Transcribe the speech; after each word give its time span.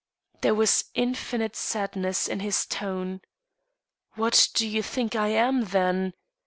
There 0.41 0.55
was 0.55 0.85
infinite 0.95 1.55
sadness 1.55 2.27
in 2.27 2.39
his 2.39 2.65
tone. 2.65 3.21
"What 4.15 4.49
do 4.55 4.67
you 4.67 4.81
think 4.81 5.15
I 5.15 5.27
am, 5.27 5.65
then? 5.65 6.15